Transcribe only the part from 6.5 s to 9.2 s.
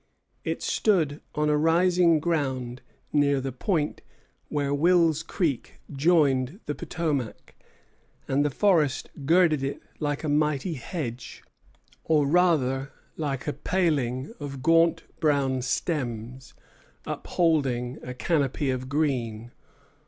the Potomac, and the forest